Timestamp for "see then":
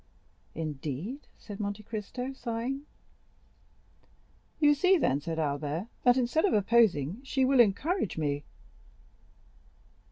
4.73-5.21